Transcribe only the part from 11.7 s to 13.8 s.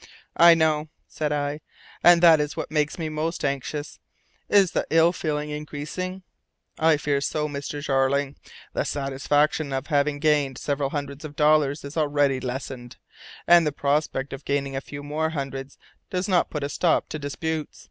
is already lessened, and the